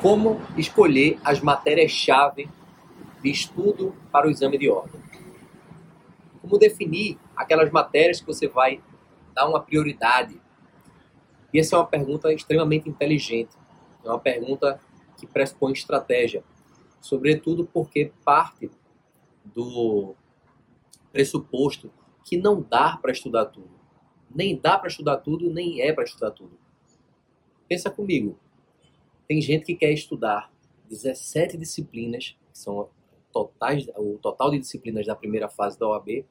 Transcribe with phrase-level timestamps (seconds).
[0.00, 2.48] Como escolher as matérias-chave
[3.20, 5.00] de estudo para o exame de ordem?
[6.40, 8.80] Como definir aquelas matérias que você vai
[9.34, 10.40] dar uma prioridade?
[11.52, 13.56] E essa é uma pergunta extremamente inteligente.
[14.04, 14.80] É uma pergunta
[15.16, 16.44] que pressupõe estratégia,
[17.00, 18.70] sobretudo porque parte
[19.44, 20.14] do
[21.10, 21.90] pressuposto
[22.24, 23.70] que não dá para estudar tudo.
[24.32, 26.56] Nem dá para estudar tudo, nem é para estudar tudo.
[27.66, 28.38] Pensa comigo.
[29.28, 30.50] Tem gente que quer estudar
[30.88, 32.88] 17 disciplinas, que são
[33.30, 36.24] totais, o total de disciplinas da primeira fase da OAB,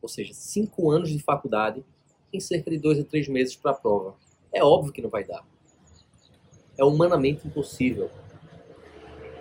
[0.00, 1.84] ou seja, 5 anos de faculdade
[2.32, 4.16] em cerca de 2 a 3 meses para a prova.
[4.52, 5.44] É óbvio que não vai dar.
[6.78, 8.08] É humanamente impossível.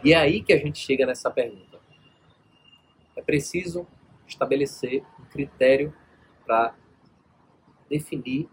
[0.03, 1.79] E é aí que a gente chega nessa pergunta.
[3.15, 3.85] É preciso
[4.25, 5.93] estabelecer um critério
[6.45, 6.75] para
[7.87, 8.49] definir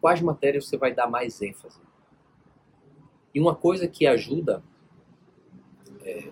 [0.00, 1.78] quais matérias você vai dar mais ênfase.
[3.34, 4.62] E uma coisa que ajuda,
[6.02, 6.30] é,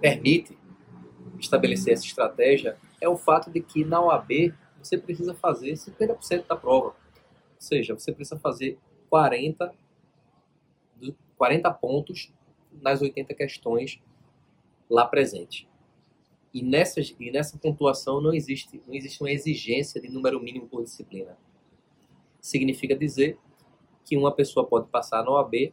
[0.00, 0.58] permite
[1.38, 6.56] estabelecer essa estratégia é o fato de que na OAB você precisa fazer 50% da
[6.56, 6.88] prova.
[6.88, 6.94] Ou
[7.58, 9.72] seja, você precisa fazer 40,
[11.36, 12.32] 40 pontos
[12.80, 14.00] nas 80 questões
[14.90, 15.68] lá presente.
[16.52, 20.82] E, nessas, e nessa pontuação não existe, não existe uma exigência de número mínimo por
[20.82, 21.36] disciplina.
[22.40, 23.38] Significa dizer
[24.04, 25.72] que uma pessoa pode passar na OAB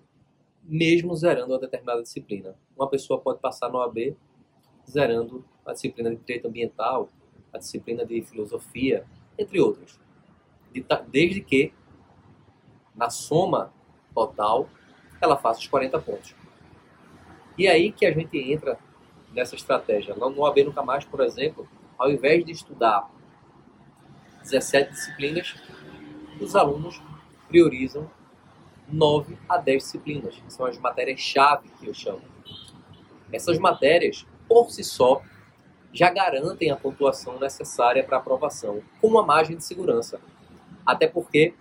[0.69, 2.55] mesmo zerando uma determinada disciplina.
[2.77, 4.15] Uma pessoa pode passar na OAB
[4.87, 7.09] zerando a disciplina de direito ambiental,
[7.51, 9.03] a disciplina de filosofia,
[9.37, 9.99] entre outras.
[11.07, 11.73] Desde que,
[12.95, 13.73] na soma
[14.13, 14.69] total,
[15.19, 16.35] ela faça os 40 pontos.
[17.57, 18.77] E aí que a gente entra
[19.33, 20.15] nessa estratégia.
[20.15, 23.09] No AB Nunca Mais, por exemplo, ao invés de estudar
[24.43, 25.55] 17 disciplinas,
[26.39, 27.01] os alunos
[27.47, 28.09] priorizam
[28.91, 32.21] 9 a 10 disciplinas, que são as matérias-chave que eu chamo.
[33.31, 35.21] Essas matérias, por si só,
[35.93, 40.19] já garantem a pontuação necessária para aprovação, com uma margem de segurança.
[40.85, 41.53] Até porque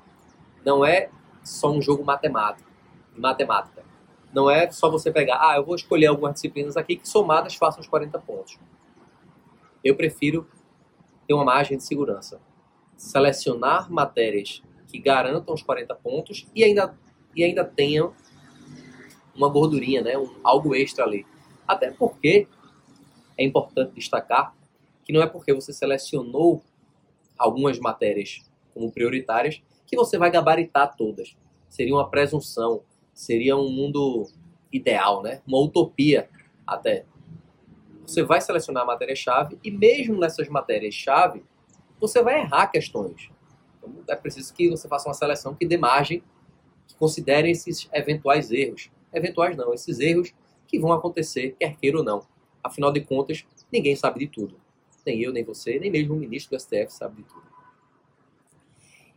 [0.64, 1.10] não é
[1.42, 2.68] só um jogo matemático,
[3.16, 3.84] matemática.
[4.32, 7.80] Não é só você pegar, ah, eu vou escolher algumas disciplinas aqui que somadas façam
[7.80, 8.58] os 40 pontos.
[9.82, 10.46] Eu prefiro
[11.26, 12.40] ter uma margem de segurança.
[12.96, 16.94] Selecionar matérias que garantam os 40 pontos e ainda,
[17.38, 18.12] e ainda tenham
[19.34, 20.18] uma gordurinha, né?
[20.18, 21.24] Um, algo extra ali.
[21.66, 22.48] Até porque
[23.36, 24.54] é importante destacar
[25.04, 26.60] que não é porque você selecionou
[27.38, 28.42] algumas matérias
[28.74, 31.36] como prioritárias que você vai gabaritar todas.
[31.68, 32.82] Seria uma presunção,
[33.14, 34.28] seria um mundo
[34.72, 35.40] ideal, né?
[35.46, 36.28] Uma utopia
[36.66, 37.06] até.
[38.04, 41.44] Você vai selecionar a matéria-chave e mesmo nessas matérias-chave,
[42.00, 43.30] você vai errar questões.
[43.78, 46.22] Então é preciso que você faça uma seleção que dê margem,
[46.88, 48.90] que considere esses eventuais erros.
[49.12, 50.34] Eventuais não, esses erros
[50.66, 52.26] que vão acontecer, quer queira ou não.
[52.62, 54.60] Afinal de contas, ninguém sabe de tudo.
[55.06, 57.46] Nem eu, nem você, nem mesmo o ministro do STF sabe de tudo.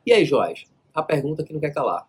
[0.06, 2.08] E aí, Joás, a pergunta que não quer calar.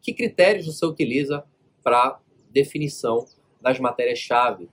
[0.00, 1.44] Que critérios você utiliza
[1.82, 2.18] para
[2.50, 3.24] definição
[3.60, 4.68] das matérias-chave?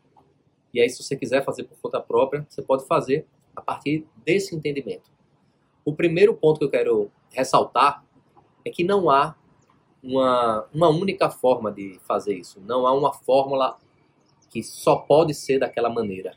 [0.73, 3.25] E aí, se você quiser fazer por conta própria, você pode fazer
[3.55, 5.11] a partir desse entendimento.
[5.83, 8.05] O primeiro ponto que eu quero ressaltar
[8.65, 9.35] é que não há
[10.03, 12.59] uma, uma única forma de fazer isso.
[12.61, 13.77] Não há uma fórmula
[14.49, 16.35] que só pode ser daquela maneira.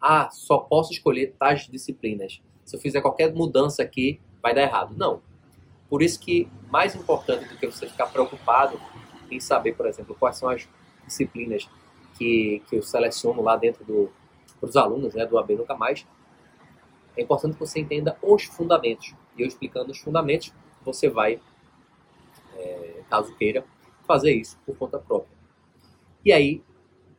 [0.00, 2.42] Ah, só posso escolher tais disciplinas.
[2.64, 4.94] Se eu fizer qualquer mudança aqui, vai dar errado.
[4.96, 5.22] Não.
[5.88, 8.80] Por isso que mais importante do que você ficar preocupado
[9.30, 10.68] em saber, por exemplo, quais são as
[11.06, 11.68] disciplinas
[12.16, 14.10] que, que eu seleciono lá dentro do,
[14.60, 16.06] dos alunos né, do AB Nunca Mais,
[17.16, 19.14] é importante que você entenda os fundamentos.
[19.36, 20.52] E eu explicando os fundamentos,
[20.84, 21.40] você vai,
[22.56, 23.62] é, caso queira,
[24.06, 25.36] fazer isso por conta própria.
[26.24, 26.62] E aí,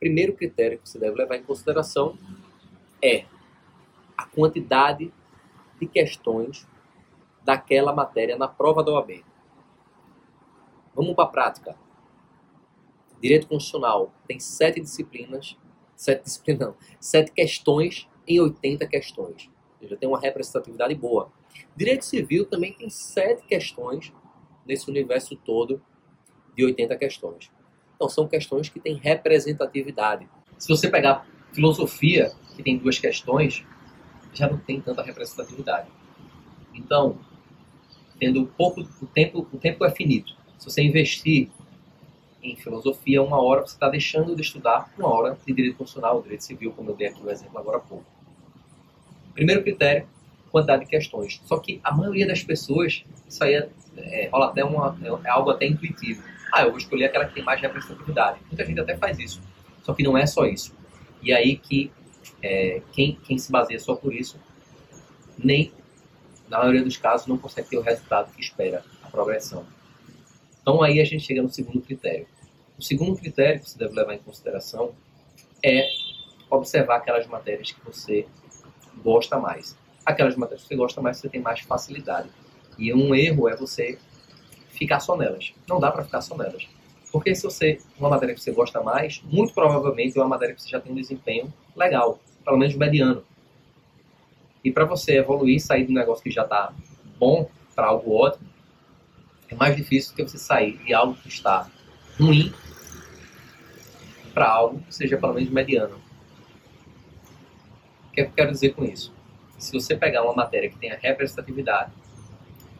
[0.00, 2.18] primeiro critério que você deve levar em consideração
[3.00, 3.26] é
[4.18, 5.12] a quantidade
[5.78, 6.66] de questões
[7.44, 9.24] daquela matéria na prova da OAB.
[10.96, 11.76] Vamos para a prática.
[13.20, 15.56] Direito Constitucional tem sete disciplinas,
[15.94, 19.48] sete disciplinas não, sete questões em 80 questões.
[19.80, 21.30] Já tem uma representatividade boa.
[21.76, 24.12] Direito Civil também tem sete questões
[24.66, 25.80] nesse universo todo
[26.56, 27.50] de 80 questões.
[27.94, 30.28] Então, são questões que têm representatividade.
[30.58, 33.64] Se você pegar filosofia, que tem duas questões,
[34.32, 35.88] já não tem tanta representatividade.
[36.74, 37.18] Então,
[38.18, 40.34] tendo pouco o tempo, o tempo é finito.
[40.58, 41.48] Se você investir
[42.42, 46.44] em filosofia uma hora, você está deixando de estudar uma hora de direito constitucional, direito
[46.44, 48.04] civil, como eu dei aqui o exemplo agora há pouco.
[49.32, 50.06] Primeiro critério,
[50.50, 51.40] quantidade de questões.
[51.44, 55.50] Só que a maioria das pessoas, isso aí é, é, rola até uma, é algo
[55.50, 56.22] até intuitivo
[56.56, 58.38] Ah, eu vou escolher aquela que tem mais representatividade.
[58.46, 59.42] Muita gente até faz isso.
[59.82, 60.72] Só que não é só isso.
[61.20, 61.90] E aí que
[62.40, 64.38] é, quem, quem se baseia só por isso,
[65.36, 65.72] nem,
[66.48, 69.66] na maioria dos casos, não consegue ter o resultado que espera, a progressão.
[70.62, 72.28] Então aí a gente chega no segundo critério.
[72.78, 74.94] O segundo critério que você deve levar em consideração
[75.60, 75.88] é
[76.48, 78.28] observar aquelas matérias que você
[79.02, 79.76] gosta mais.
[80.06, 82.30] Aquelas matérias que você gosta mais, você tem mais facilidade.
[82.78, 83.98] E um erro é você
[84.74, 85.52] ficar só nelas.
[85.68, 86.68] Não dá para ficar só nelas.
[87.12, 90.62] Porque se você, uma matéria que você gosta mais, muito provavelmente é uma matéria que
[90.62, 93.24] você já tem um desempenho legal, pelo menos mediano.
[94.64, 96.72] E para você evoluir, sair do negócio que já está
[97.18, 98.48] bom para algo ótimo,
[99.48, 101.70] é mais difícil do que você sair de algo que está
[102.18, 102.52] ruim
[104.32, 105.96] para algo que seja pelo menos mediano.
[108.08, 109.12] O que, é que eu quero dizer com isso?
[109.58, 111.92] Se você pegar uma matéria que tenha representatividade,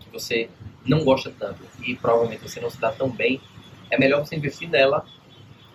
[0.00, 0.50] que você
[0.84, 3.40] não gosta tanto e provavelmente você não se dá tão bem,
[3.90, 5.04] é melhor você investir nela,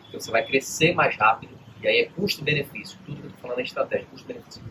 [0.04, 2.98] porque você vai crescer mais rápido, e aí é custo-benefício.
[3.06, 4.62] Tudo que eu estou falando é estratégia, custo-benefício.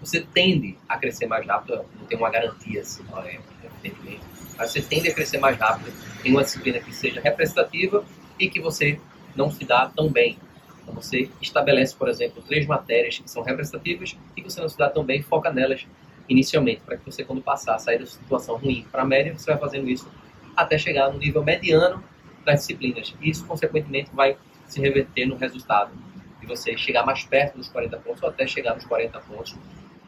[0.00, 4.20] Você tende a crescer mais rápido, não tem uma garantia, assim, é, evidentemente,
[4.56, 5.92] mas você tende a crescer mais rápido
[6.24, 8.04] em uma disciplina que seja representativa
[8.38, 9.00] e que você
[9.34, 10.38] não se dá tão bem.
[10.82, 14.76] Então você estabelece, por exemplo, três matérias que são representativas e que você não se
[14.76, 15.86] dá tão bem, foca nelas
[16.28, 19.60] inicialmente, para que você, quando passar, sair da situação ruim para a média, você vai
[19.60, 20.10] fazendo isso
[20.56, 22.02] até chegar no nível mediano
[22.44, 23.14] das disciplinas.
[23.20, 24.36] Isso, consequentemente, vai
[24.66, 25.92] se reverter no resultado
[26.40, 29.56] de você chegar mais perto dos 40 pontos ou até chegar nos 40 pontos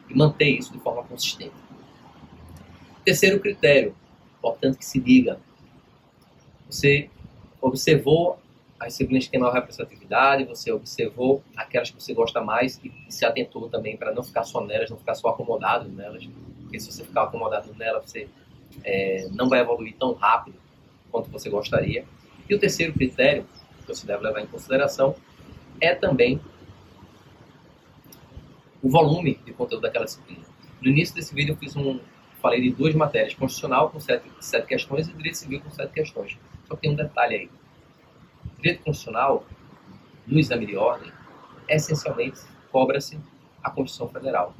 [0.09, 1.53] e manter isso de forma consistente.
[3.03, 3.95] Terceiro critério,
[4.37, 5.39] importante que se diga,
[6.69, 7.09] você
[7.61, 8.39] observou
[8.79, 13.25] as disciplinas que têm maior representatividade, você observou aquelas que você gosta mais e se
[13.25, 16.27] atentou também para não ficar só nelas, não ficar só acomodado nelas,
[16.61, 18.27] porque se você ficar acomodado nela, você
[18.83, 20.57] é, não vai evoluir tão rápido
[21.11, 22.05] quanto você gostaria.
[22.47, 23.45] E o terceiro critério
[23.81, 25.15] que você deve levar em consideração
[25.81, 26.39] é também
[28.81, 30.43] o volume de conteúdo daquela disciplina.
[30.81, 31.99] No início desse vídeo eu fiz um,
[32.39, 36.37] falei de duas matérias, constitucional com sete, sete questões e direito civil com sete questões.
[36.67, 37.49] Só que tem um detalhe aí.
[38.57, 39.45] Direito constitucional,
[40.25, 41.11] no exame de ordem,
[41.69, 43.19] essencialmente cobra-se
[43.63, 44.53] a Constituição Federal.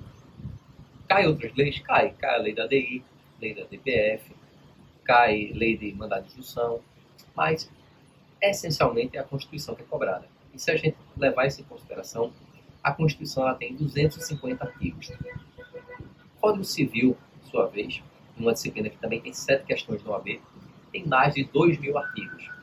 [1.08, 1.80] Cai outras leis?
[1.80, 2.12] Cai.
[2.12, 3.04] Cai a lei da DI,
[3.42, 4.36] lei da DPF,
[5.04, 6.82] cai lei de mandado de instrução,
[7.36, 7.70] mas
[8.42, 10.28] essencialmente é a Constituição que é cobrada.
[10.54, 12.32] E se a gente levar isso em consideração,
[12.84, 15.10] a Constituição ela tem 250 artigos.
[15.10, 18.04] O Código Civil, por sua vez,
[18.38, 20.42] uma disciplina que também tem sete questões no AB,
[20.92, 22.57] tem mais de 2 mil artigos.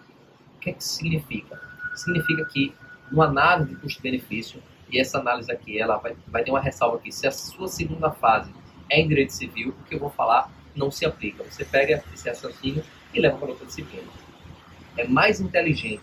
[0.65, 1.61] Que é que significa?
[1.95, 2.75] Significa que
[3.13, 7.13] uma análise de custo-benefício, e essa análise aqui ela vai, vai ter uma ressalva aqui,
[7.13, 8.51] se a sua segunda fase
[8.89, 11.45] é em direito civil, o que eu vou falar não se aplica.
[11.45, 12.83] Você pega esse raciocínio
[13.13, 14.09] e leva para outra disciplina.
[14.97, 16.03] É mais inteligente,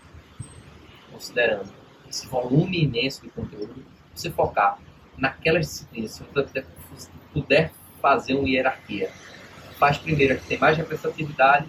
[1.10, 1.72] considerando
[2.08, 4.78] esse volume imenso de conteúdo, você focar
[5.18, 6.64] naquelas disciplinas, se você
[7.32, 9.10] puder fazer uma hierarquia.
[9.76, 11.66] Faz primeiro a que tem mais representatividade,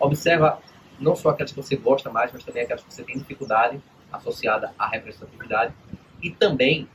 [0.00, 0.60] observa
[1.02, 3.80] não só aquelas que você gosta mais, mas também aquelas que você tem dificuldade
[4.12, 5.74] associada à representatividade
[6.22, 6.88] e também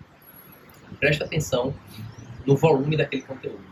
[1.00, 1.74] presta atenção
[2.46, 3.64] no volume daquele conteúdo.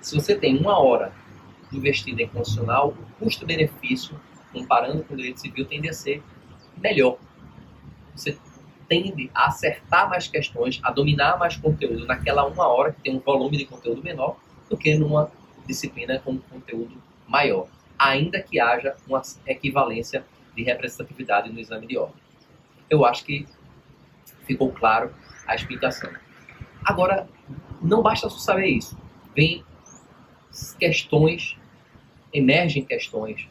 [0.00, 1.12] Se você tem uma hora
[1.72, 4.18] investida em constitucional, o custo-benefício,
[4.52, 6.22] comparando com o direito civil, tende a ser
[6.76, 7.18] melhor.
[8.14, 8.36] Você
[8.88, 13.20] tende a acertar mais questões, a dominar mais conteúdo naquela uma hora que tem um
[13.20, 14.36] volume de conteúdo menor
[14.68, 15.30] do que numa
[15.66, 16.96] disciplina com conteúdo
[17.26, 17.68] maior,
[17.98, 20.24] ainda que haja uma equivalência
[20.54, 22.16] de representatividade no exame de ordem.
[22.88, 23.46] Eu acho que
[24.46, 25.12] ficou claro
[25.46, 26.10] a explicação.
[26.84, 27.28] Agora,
[27.82, 28.96] não basta só saber isso.
[29.34, 29.64] Vem
[30.78, 31.56] questões,
[32.32, 33.48] emergem questões.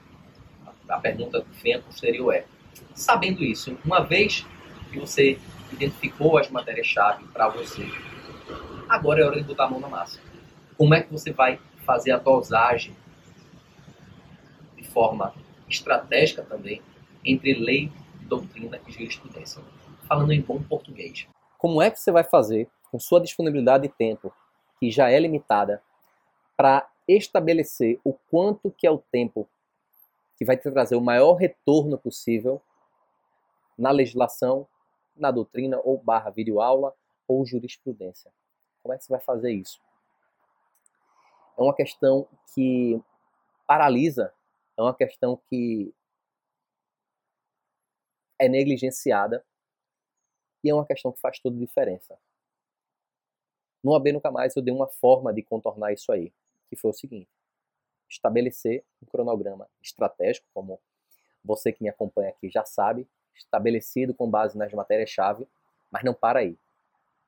[0.87, 2.45] A pergunta que vem a posterior é:
[2.95, 4.45] sabendo isso, uma vez
[4.91, 5.37] que você
[5.71, 7.85] identificou as matérias-chave para você,
[8.87, 10.19] agora é hora de botar a mão na massa.
[10.77, 12.95] Como é que você vai fazer a dosagem
[14.97, 15.31] forma
[15.69, 16.81] estratégica também
[17.23, 19.61] entre lei, doutrina e jurisprudência?
[20.07, 21.27] Falando em bom português.
[21.55, 24.33] Como é que você vai fazer com sua disponibilidade de tempo,
[24.79, 25.83] que já é limitada,
[26.55, 29.47] para estabelecer o quanto que é o tempo
[30.35, 32.59] que vai te trazer o maior retorno possível
[33.77, 34.67] na legislação,
[35.15, 36.91] na doutrina ou barra videoaula
[37.27, 38.31] ou jurisprudência.
[38.81, 39.79] Como é que você vai fazer isso?
[41.55, 42.99] É uma questão que
[43.67, 44.33] paralisa,
[44.77, 45.93] é uma questão que
[48.39, 49.43] é negligenciada
[50.63, 52.17] e é uma questão que faz toda a diferença.
[53.83, 56.31] No AB Nunca Mais eu dei uma forma de contornar isso aí
[56.69, 57.29] que foi o seguinte:
[58.09, 60.79] estabelecer um cronograma estratégico, como
[61.43, 65.47] você que me acompanha aqui já sabe, estabelecido com base nas matérias-chave,
[65.89, 66.57] mas não para aí.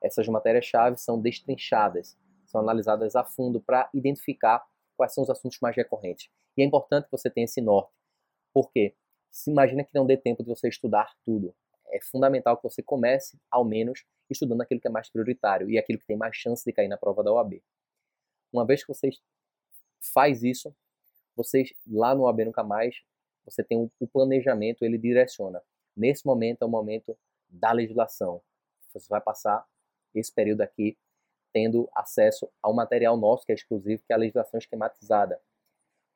[0.02, 2.16] Essas matérias-chave são destrinchadas,
[2.46, 4.66] são analisadas a fundo para identificar
[5.00, 6.28] quais são os assuntos mais recorrentes.
[6.58, 7.90] E é importante que você tenha esse norte,
[8.52, 8.94] porque
[9.30, 11.54] se imagina que não dê tempo de você estudar tudo.
[11.86, 15.98] É fundamental que você comece, ao menos, estudando aquilo que é mais prioritário e aquilo
[15.98, 17.62] que tem mais chance de cair na prova da OAB.
[18.52, 19.08] Uma vez que você
[20.12, 20.76] faz isso,
[21.34, 23.00] vocês lá no OAB Nunca Mais,
[23.42, 25.62] você tem o planejamento, ele direciona.
[25.96, 27.16] Nesse momento é o momento
[27.48, 28.42] da legislação.
[28.92, 29.66] Você vai passar
[30.14, 30.98] esse período aqui
[31.52, 35.40] tendo acesso ao material nosso que é exclusivo, que é a legislação esquematizada.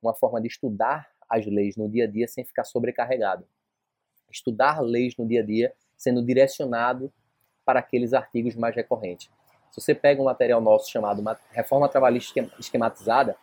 [0.02, 3.46] Uma forma de estudar as leis no dia a dia sem ficar sobrecarregado.
[4.30, 7.12] Estudar leis no dia a dia sendo direcionado
[7.64, 9.30] para aqueles artigos mais recorrentes.
[9.70, 13.36] Se você pega um material nosso chamado Reforma Trabalhista Esquematizada,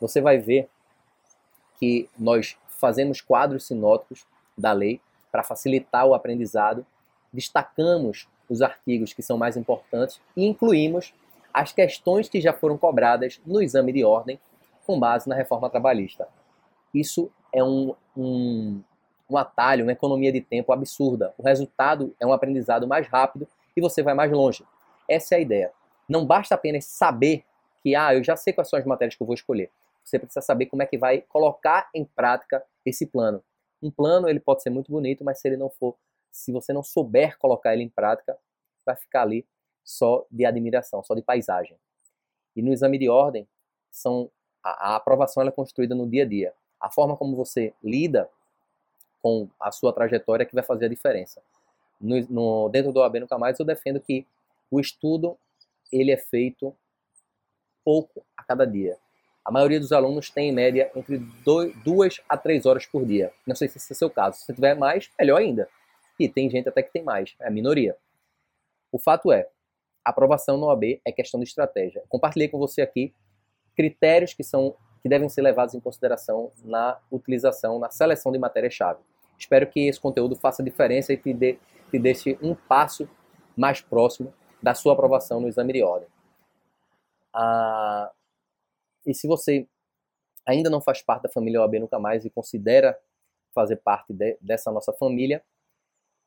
[0.00, 0.68] você vai ver
[1.78, 6.86] que nós fazemos quadros sinóticos da lei para facilitar o aprendizado,
[7.32, 11.14] destacamos os artigos que são mais importantes e incluímos
[11.52, 14.40] as questões que já foram cobradas no exame de ordem
[14.86, 16.28] com base na reforma trabalhista.
[16.92, 18.82] Isso é um, um,
[19.28, 21.34] um atalho, uma economia de tempo absurda.
[21.38, 24.64] O resultado é um aprendizado mais rápido e você vai mais longe.
[25.08, 25.72] Essa é a ideia.
[26.08, 27.44] Não basta apenas saber
[27.82, 29.70] que, ah, eu já sei quais são as matérias que eu vou escolher.
[30.04, 33.42] Você precisa saber como é que vai colocar em prática esse plano.
[33.82, 35.96] Um plano, ele pode ser muito bonito, mas se ele não for,
[36.30, 38.36] se você não souber colocar ele em prática,
[38.84, 39.46] vai ficar ali
[39.84, 41.76] só de admiração, só de paisagem.
[42.54, 43.46] E no exame de ordem,
[43.90, 44.30] são
[44.62, 46.54] a, a aprovação é construída no dia a dia.
[46.80, 48.28] A forma como você lida
[49.20, 51.42] com a sua trajetória é que vai fazer a diferença.
[52.00, 54.26] No, no, dentro do OAB Nunca Mais, eu defendo que
[54.70, 55.38] o estudo
[55.92, 56.74] ele é feito
[57.84, 58.98] pouco a cada dia.
[59.44, 63.32] A maioria dos alunos tem, em média, entre dois, duas a três horas por dia.
[63.46, 64.38] Não sei se esse é o seu caso.
[64.38, 65.68] Se você tiver mais, melhor ainda.
[66.18, 67.96] E tem gente até que tem mais, é a minoria.
[68.90, 69.48] O fato é,
[70.04, 72.02] aprovação no OAB é questão de estratégia.
[72.08, 73.14] Compartilhei com você aqui
[73.76, 79.00] critérios que são que devem ser levados em consideração na utilização, na seleção de matérias-chave.
[79.36, 81.58] Espero que esse conteúdo faça diferença e te, dê,
[81.90, 83.08] te deixe um passo
[83.56, 84.32] mais próximo
[84.62, 86.08] da sua aprovação no exame de ordem.
[87.34, 88.12] Ah,
[89.04, 89.66] e se você
[90.46, 92.96] ainda não faz parte da família OAB Nunca Mais e considera
[93.52, 95.42] fazer parte de, dessa nossa família,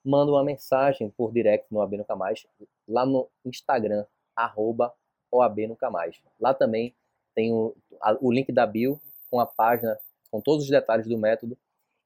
[0.05, 2.45] manda uma mensagem por direct no OAB Nunca Mais,
[2.87, 4.93] lá no Instagram, arroba
[5.31, 6.21] OAB Nunca Mais.
[6.39, 6.95] Lá também
[7.33, 9.97] tem o, a, o link da bio com a página,
[10.29, 11.57] com todos os detalhes do método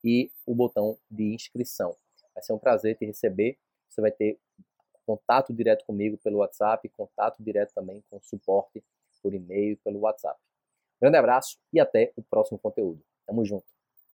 [0.03, 1.95] e o botão de inscrição.
[2.33, 3.57] Vai ser um prazer te receber.
[3.89, 4.39] Você vai ter
[5.05, 8.83] contato direto comigo pelo WhatsApp, contato direto também com suporte
[9.21, 10.39] por e-mail pelo WhatsApp.
[11.01, 13.01] Grande abraço e até o próximo conteúdo.
[13.25, 13.78] Tamo junto.